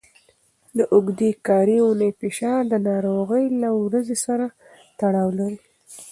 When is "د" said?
0.77-0.79, 2.71-2.73